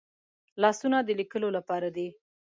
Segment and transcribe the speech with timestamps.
[0.61, 2.07] لاسونه د لیکلو لپاره دي